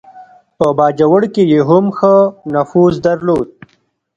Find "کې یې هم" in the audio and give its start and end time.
1.33-1.85